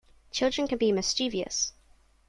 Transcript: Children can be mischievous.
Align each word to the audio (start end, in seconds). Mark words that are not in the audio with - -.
Children 0.31 0.67
can 0.67 0.79
be 0.79 0.91
mischievous. 0.91 1.73